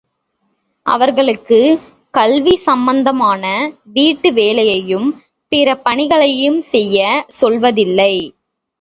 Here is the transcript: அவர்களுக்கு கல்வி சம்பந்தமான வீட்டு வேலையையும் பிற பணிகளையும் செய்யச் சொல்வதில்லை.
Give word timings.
அவர்களுக்கு 0.85 1.59
கல்வி 2.13 2.55
சம்பந்தமான 2.63 3.43
வீட்டு 3.93 4.31
வேலையையும் 4.33 5.07
பிற 5.51 5.77
பணிகளையும் 5.85 6.61
செய்யச் 6.73 7.25
சொல்வதில்லை. 7.39 8.13